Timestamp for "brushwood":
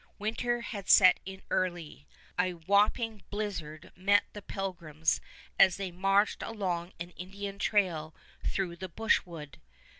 8.89-9.59